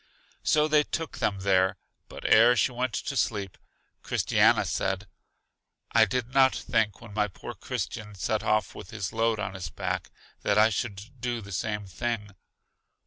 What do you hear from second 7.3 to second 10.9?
Christian set off with his load on his back that I